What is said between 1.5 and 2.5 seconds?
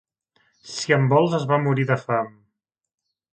va morir de fam.